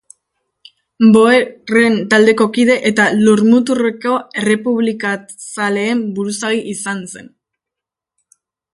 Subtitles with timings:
[1.17, 7.35] Boerren taldeko kide, eta Lurmuturreko errepublikazaleen buruzagi izan zen.